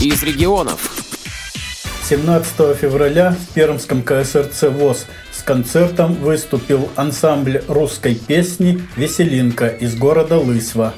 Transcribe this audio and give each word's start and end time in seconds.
из 0.00 0.22
регионов. 0.22 0.92
17 2.08 2.76
февраля 2.76 3.32
в 3.32 3.54
Пермском 3.54 4.02
КСРЦ 4.02 4.64
ВОЗ 4.64 5.06
с 5.32 5.42
концертом 5.42 6.14
выступил 6.14 6.88
ансамбль 6.96 7.62
русской 7.66 8.14
песни 8.14 8.86
«Веселинка» 8.96 9.68
из 9.68 9.96
города 9.96 10.38
Лысьва. 10.38 10.94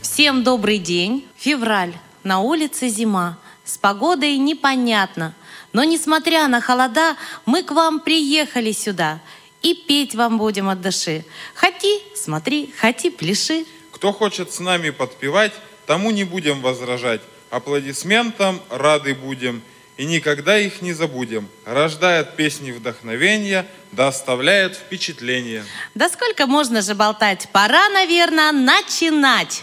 Всем 0.00 0.44
добрый 0.44 0.78
день. 0.78 1.26
Февраль. 1.36 1.94
На 2.22 2.40
улице 2.40 2.88
зима. 2.88 3.38
С 3.64 3.76
погодой 3.76 4.38
непонятно. 4.38 5.34
Но 5.72 5.82
несмотря 5.84 6.46
на 6.48 6.60
холода, 6.60 7.16
мы 7.44 7.62
к 7.62 7.72
вам 7.72 8.00
приехали 8.00 8.72
сюда. 8.72 9.20
И 9.62 9.74
петь 9.74 10.14
вам 10.14 10.38
будем 10.38 10.68
от 10.68 10.80
души. 10.80 11.24
Хоти, 11.54 12.00
смотри, 12.16 12.72
хоти, 12.80 13.10
пляши. 13.10 13.64
Кто 13.90 14.12
хочет 14.12 14.52
с 14.52 14.60
нами 14.60 14.90
подпевать, 14.90 15.52
тому 15.86 16.10
не 16.10 16.24
будем 16.24 16.60
возражать. 16.62 17.20
Аплодисментам 17.52 18.60
рады 18.70 19.14
будем– 19.14 19.62
и 19.96 20.04
никогда 20.04 20.58
их 20.58 20.82
не 20.82 20.92
забудем. 20.92 21.48
Рождает 21.64 22.34
песни 22.34 22.72
вдохновения, 22.72 23.66
да 23.92 24.08
оставляет 24.08 24.74
впечатление. 24.74 25.64
Да 25.94 26.08
сколько 26.08 26.46
можно 26.46 26.82
же 26.82 26.94
болтать? 26.94 27.48
Пора, 27.52 27.88
наверное, 27.90 28.52
начинать. 28.52 29.62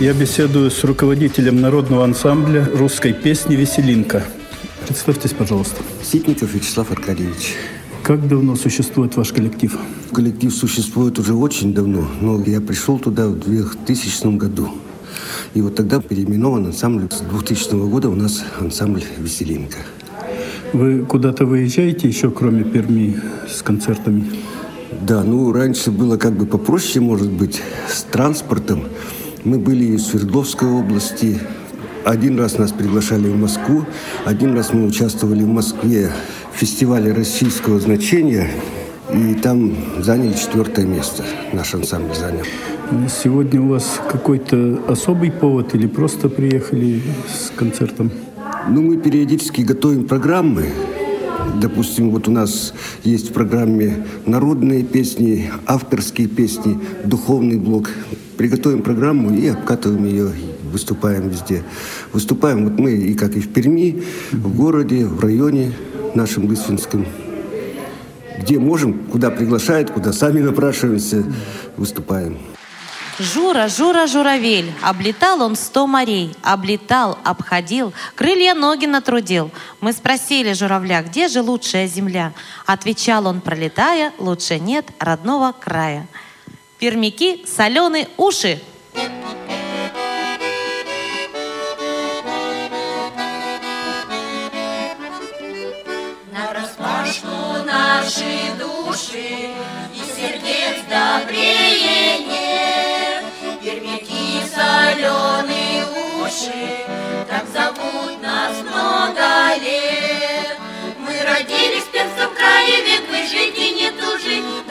Я 0.00 0.14
беседую 0.14 0.70
с 0.70 0.82
руководителем 0.82 1.60
народного 1.60 2.04
ансамбля 2.04 2.66
русской 2.72 3.12
песни 3.12 3.54
«Веселинка». 3.54 4.24
Представьтесь, 4.90 5.34
пожалуйста. 5.34 5.84
Ситников 6.02 6.52
Вячеслав 6.52 6.90
Аркадьевич. 6.90 7.54
Как 8.02 8.26
давно 8.26 8.56
существует 8.56 9.16
ваш 9.16 9.32
коллектив? 9.32 9.78
Коллектив 10.12 10.52
существует 10.52 11.16
уже 11.20 11.32
очень 11.32 11.72
давно, 11.72 12.08
но 12.20 12.42
я 12.44 12.60
пришел 12.60 12.98
туда 12.98 13.28
в 13.28 13.38
2000 13.38 14.36
году. 14.36 14.68
И 15.54 15.60
вот 15.60 15.76
тогда 15.76 16.00
переименован 16.00 16.66
ансамбль. 16.66 17.06
С 17.08 17.20
2000 17.20 17.88
года 17.88 18.08
у 18.08 18.16
нас 18.16 18.42
ансамбль 18.58 19.04
«Веселинка». 19.18 19.76
Вы 20.72 21.04
куда-то 21.04 21.46
выезжаете 21.46 22.08
еще, 22.08 22.32
кроме 22.32 22.64
Перми, 22.64 23.16
с 23.48 23.62
концертами? 23.62 24.24
Да, 25.02 25.22
ну 25.22 25.52
раньше 25.52 25.92
было 25.92 26.16
как 26.16 26.32
бы 26.32 26.46
попроще, 26.46 27.00
может 27.00 27.30
быть, 27.30 27.62
с 27.88 28.02
транспортом. 28.02 28.86
Мы 29.44 29.60
были 29.60 29.94
в 29.94 30.00
Свердловской 30.00 30.68
области. 30.68 31.38
Один 32.04 32.38
раз 32.38 32.56
нас 32.58 32.72
приглашали 32.72 33.28
в 33.28 33.36
Москву, 33.36 33.84
один 34.24 34.54
раз 34.54 34.72
мы 34.72 34.86
участвовали 34.86 35.42
в 35.42 35.48
Москве 35.48 36.10
в 36.52 36.56
фестивале 36.56 37.12
российского 37.12 37.78
значения, 37.78 38.50
и 39.12 39.34
там 39.34 39.74
заняли 39.98 40.32
четвертое 40.32 40.86
место. 40.86 41.24
Наш 41.52 41.74
ансамбль 41.74 42.14
занял. 42.14 42.44
Сегодня 43.22 43.60
у 43.60 43.68
вас 43.68 44.00
какой-то 44.10 44.80
особый 44.88 45.30
повод 45.30 45.74
или 45.74 45.86
просто 45.86 46.28
приехали 46.28 47.02
с 47.28 47.50
концертом? 47.50 48.10
Ну, 48.68 48.82
мы 48.82 48.96
периодически 48.96 49.60
готовим 49.60 50.06
программы. 50.06 50.70
Допустим, 51.60 52.10
вот 52.10 52.28
у 52.28 52.30
нас 52.30 52.72
есть 53.04 53.30
в 53.30 53.32
программе 53.32 54.06
народные 54.26 54.82
песни, 54.84 55.50
авторские 55.66 56.28
песни, 56.28 56.78
духовный 57.04 57.58
блок. 57.58 57.90
Приготовим 58.36 58.82
программу 58.82 59.34
и 59.34 59.48
обкатываем 59.48 60.04
ее, 60.04 60.30
выступаем 60.70 61.28
везде. 61.28 61.62
Выступаем 62.12 62.64
вот 62.64 62.78
мы 62.78 62.92
и 62.92 63.14
как 63.14 63.36
и 63.36 63.40
в 63.40 63.52
Перми, 63.52 64.02
в 64.32 64.56
городе, 64.56 65.04
в 65.04 65.20
районе 65.20 65.72
нашем 66.14 66.46
Лысвинском. 66.46 67.06
Где 68.38 68.58
можем, 68.58 68.94
куда 69.12 69.30
приглашают, 69.30 69.90
куда 69.90 70.12
сами 70.12 70.40
напрашиваемся, 70.40 71.24
выступаем. 71.76 72.38
Жура, 73.20 73.68
Жура, 73.68 74.06
журавель, 74.06 74.72
облетал 74.80 75.42
он 75.42 75.54
сто 75.54 75.86
морей, 75.86 76.34
облетал, 76.42 77.18
обходил, 77.22 77.92
крылья 78.14 78.54
ноги 78.54 78.86
натрудил. 78.86 79.50
Мы 79.82 79.92
спросили 79.92 80.54
журавля, 80.54 81.02
где 81.02 81.28
же 81.28 81.42
лучшая 81.42 81.86
земля? 81.86 82.32
Отвечал 82.64 83.26
он, 83.26 83.42
пролетая, 83.42 84.14
лучше 84.18 84.58
нет 84.58 84.86
родного 84.98 85.52
края. 85.52 86.08
Пермяки, 86.78 87.44
соленые 87.46 88.08
уши. 88.16 88.62
Нараспашку 97.00 97.64
наши 97.64 98.52
души 98.58 99.48
и 99.94 100.02
сердец 100.14 100.84
добрее 100.88 102.18
нет. 102.18 103.24
Пермяки 103.62 104.42
соленые 104.54 105.86
уши, 106.20 106.84
так 107.26 107.46
зовут 107.48 108.22
нас 108.22 108.54
много 108.60 109.56
лет. 109.62 110.58
Мы 110.98 111.14
родились 111.22 111.84
в 111.84 111.90
Пермском 111.90 112.34
крае, 112.34 112.82
век 112.84 113.02
мы 113.10 113.26
жить 113.26 113.56
и 113.56 113.70
не 113.70 113.90
тужить, 113.92 114.66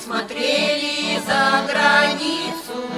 Посмотрели 0.00 1.20
за 1.26 1.66
границу, 1.70 2.88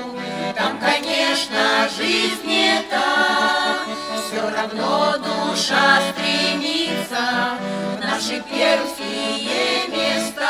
там, 0.57 0.79
конечно, 0.79 1.89
жизнь 1.99 2.47
не 2.47 2.81
та. 2.89 3.81
Все 4.25 4.41
равно 4.49 5.17
душа 5.19 6.01
стремится 6.13 7.59
в 7.97 8.05
наши 8.05 8.41
пермские 8.49 9.89
места. 9.89 10.47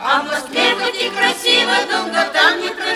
А 0.00 0.22
в 0.22 0.26
Москве 0.26 0.76
хоть 0.80 1.02
и 1.02 1.10
красиво, 1.10 1.72
долго 1.90 2.24
там 2.32 2.60
не 2.60 2.68
проживешь. 2.68 2.95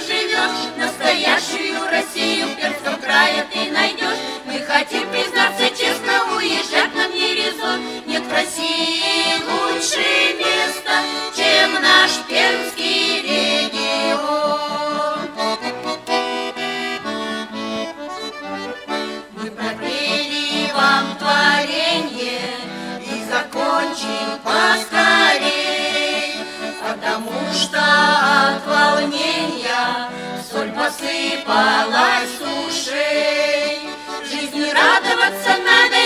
Посыпалась 30.90 32.30
с 32.36 32.40
ушей. 32.66 33.80
Жизни 34.28 34.70
радоваться 34.70 35.50
надо, 35.64 35.99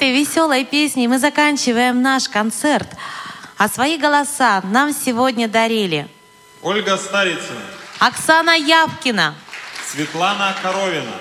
Этой 0.00 0.12
веселой 0.12 0.64
песней 0.64 1.08
мы 1.08 1.18
заканчиваем 1.18 2.00
наш 2.00 2.26
концерт. 2.26 2.88
А 3.58 3.68
свои 3.68 3.98
голоса 3.98 4.62
нам 4.64 4.94
сегодня 4.94 5.46
дарили 5.46 6.08
Ольга 6.62 6.96
Старицына, 6.96 7.60
Оксана 7.98 8.56
Явкина, 8.56 9.34
Светлана 9.86 10.56
Коровина, 10.62 11.12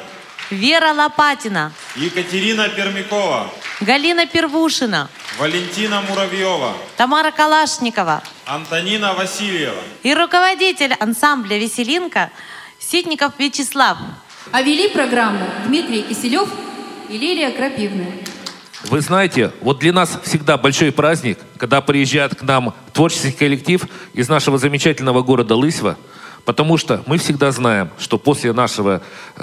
Вера 0.49 0.93
Лопатина, 0.93 1.73
Екатерина 1.97 2.69
Пермякова, 2.69 3.51
Галина 3.81 4.25
Первушина, 4.27 5.09
Валентина 5.37 6.01
Муравьева, 6.01 6.73
Тамара 6.95 7.31
Калашникова 7.31 8.23
Антонина 8.45 9.13
Васильева. 9.13 9.83
и 10.03 10.13
руководитель 10.13 10.93
ансамбля 10.93 11.57
«Веселинка» 11.57 12.31
Ситников 12.79 13.33
Вячеслав. 13.39 13.97
А 14.53 14.61
вели 14.61 14.87
программу 14.87 15.45
Дмитрий 15.65 16.03
Киселев 16.03 16.47
и 17.09 17.17
Лилия 17.17 17.51
Крапивна. 17.51 18.05
Вы 18.85 19.01
знаете, 19.01 19.51
вот 19.61 19.79
для 19.79 19.91
нас 19.91 20.17
всегда 20.23 20.57
большой 20.57 20.91
праздник, 20.91 21.37
когда 21.57 21.81
приезжает 21.81 22.35
к 22.35 22.43
нам 22.43 22.73
творческий 22.93 23.33
коллектив 23.33 23.85
из 24.13 24.29
нашего 24.29 24.57
замечательного 24.57 25.21
города 25.21 25.55
Лысьва, 25.55 25.97
потому 26.45 26.77
что 26.77 27.03
мы 27.05 27.17
всегда 27.17 27.51
знаем, 27.51 27.89
что 27.99 28.17
после 28.17 28.53
нашего 28.53 29.01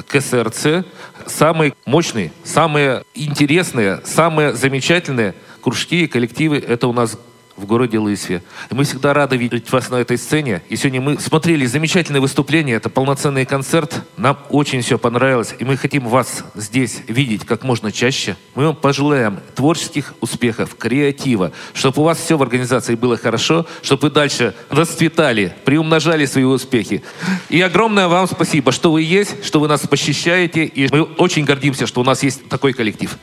КСРЦ 0.08 0.86
самые 1.26 1.74
мощные, 1.84 2.32
самые 2.44 3.04
интересные, 3.14 4.00
самые 4.06 4.54
замечательные 4.54 5.34
кружки 5.60 6.04
и 6.04 6.06
коллективы— 6.06 6.56
это 6.68 6.88
у 6.88 6.94
нас 6.94 7.18
в 7.56 7.64
городе 7.66 7.98
Лысьве. 7.98 8.42
И 8.70 8.74
мы 8.74 8.84
всегда 8.84 9.14
рады 9.14 9.36
видеть 9.36 9.70
вас 9.72 9.90
на 9.90 9.96
этой 9.96 10.18
сцене. 10.18 10.62
И 10.68 10.76
сегодня 10.76 11.00
мы 11.00 11.18
смотрели 11.18 11.66
замечательное 11.66 12.20
выступление. 12.20 12.76
Это 12.76 12.88
полноценный 12.88 13.44
концерт. 13.44 14.02
Нам 14.16 14.38
очень 14.50 14.82
все 14.82 14.98
понравилось. 14.98 15.54
И 15.58 15.64
мы 15.64 15.76
хотим 15.76 16.08
вас 16.08 16.44
здесь 16.54 17.02
видеть 17.08 17.44
как 17.44 17.64
можно 17.64 17.90
чаще. 17.92 18.36
Мы 18.54 18.66
вам 18.66 18.76
пожелаем 18.76 19.40
творческих 19.54 20.14
успехов, 20.20 20.76
креатива, 20.76 21.52
чтобы 21.72 22.02
у 22.02 22.04
вас 22.04 22.18
все 22.18 22.36
в 22.36 22.42
организации 22.42 22.94
было 22.94 23.16
хорошо, 23.16 23.66
чтобы 23.82 24.08
вы 24.08 24.10
дальше 24.10 24.54
расцветали, 24.70 25.54
приумножали 25.64 26.26
свои 26.26 26.44
успехи. 26.44 27.02
И 27.48 27.60
огромное 27.60 28.08
вам 28.08 28.26
спасибо, 28.26 28.72
что 28.72 28.92
вы 28.92 29.02
есть, 29.02 29.44
что 29.44 29.60
вы 29.60 29.68
нас 29.68 29.80
посещаете. 29.80 30.64
И 30.64 30.88
мы 30.92 31.02
очень 31.02 31.44
гордимся, 31.44 31.86
что 31.86 32.00
у 32.00 32.04
нас 32.04 32.22
есть 32.22 32.48
такой 32.48 32.72
коллектив. 32.72 33.16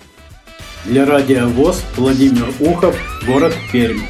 Для 0.85 1.05
радио 1.05 1.47
ВОЗ 1.47 1.81
Владимир 1.95 2.45
Ухов, 2.59 2.97
город 3.25 3.55
Пермь. 3.71 4.01